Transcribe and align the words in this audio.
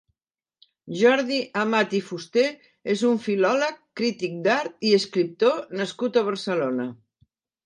Jordi 1.01 1.35
Amat 1.63 1.93
i 1.97 1.99
Fusté 2.07 2.45
és 2.95 3.03
un 3.11 3.21
filòleg, 3.27 3.77
crític 4.01 4.41
d'art 4.49 4.89
i 4.93 4.95
escriptor 5.03 5.61
nascut 5.83 6.19
a 6.23 6.27
Barcelona. 6.33 6.91